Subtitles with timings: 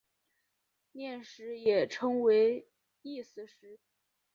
[0.93, 2.67] 念食也称为
[3.03, 3.77] 意思食。